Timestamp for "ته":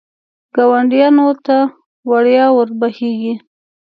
1.45-1.57